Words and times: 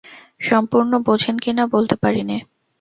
সম্পূর্ণ 0.41 0.91
বোঝেন 1.07 1.35
কি 1.43 1.51
না 1.53 1.63
বলতে 1.73 1.95
পারি 2.03 2.21
নে। 2.23 2.37